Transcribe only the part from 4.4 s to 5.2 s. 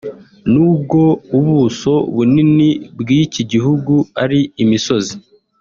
imisozi